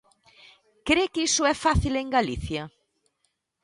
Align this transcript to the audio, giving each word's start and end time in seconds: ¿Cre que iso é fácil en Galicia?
¿Cre 0.87 1.03
que 1.13 1.21
iso 1.29 1.41
é 1.53 1.55
fácil 1.65 1.93
en 2.01 2.07
Galicia? 2.17 2.63